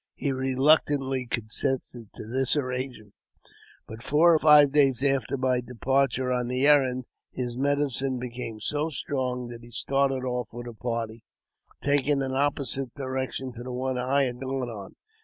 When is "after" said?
5.03-5.37